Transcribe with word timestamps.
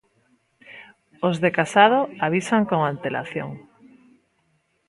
Os 1.27 1.35
de 1.43 1.49
Casado 1.57 1.99
avisan 2.27 2.63
con 2.69 2.81
antelación. 2.83 3.49